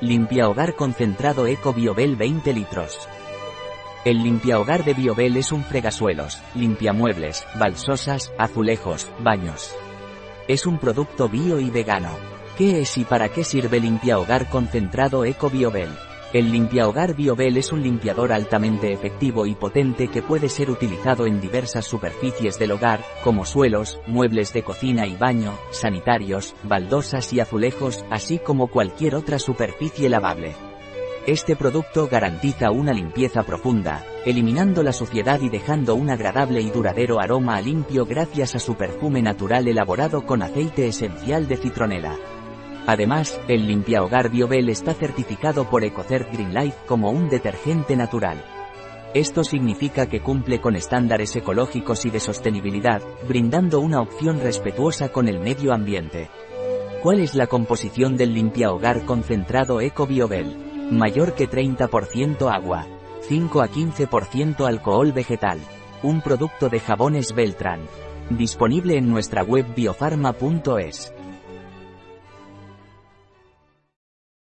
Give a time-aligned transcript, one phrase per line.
[0.00, 3.08] Limpia hogar concentrado Eco Biobel 20 litros.
[4.04, 9.74] El limpia hogar de Biobel es un fregasuelos, limpiamuebles, balsosas, azulejos, baños.
[10.46, 12.10] Es un producto bio y vegano.
[12.56, 15.90] ¿Qué es y para qué sirve limpia hogar concentrado Eco Biobel?
[16.30, 21.40] El limpiahogar BioBel es un limpiador altamente efectivo y potente que puede ser utilizado en
[21.40, 28.04] diversas superficies del hogar, como suelos, muebles de cocina y baño, sanitarios, baldosas y azulejos,
[28.10, 30.54] así como cualquier otra superficie lavable.
[31.26, 37.20] Este producto garantiza una limpieza profunda, eliminando la suciedad y dejando un agradable y duradero
[37.20, 42.16] aroma a limpio gracias a su perfume natural elaborado con aceite esencial de citronela.
[42.88, 48.42] Además, el limpiahogar BioBel está certificado por EcoCert Green Life como un detergente natural.
[49.12, 55.28] Esto significa que cumple con estándares ecológicos y de sostenibilidad, brindando una opción respetuosa con
[55.28, 56.30] el medio ambiente.
[57.02, 60.56] ¿Cuál es la composición del limpiahogar concentrado Eco BioBel?
[60.90, 62.86] Mayor que 30% agua.
[63.20, 65.60] 5 a 15% alcohol vegetal.
[66.02, 67.82] Un producto de jabones Beltran.
[68.30, 71.12] Disponible en nuestra web biofarma.es.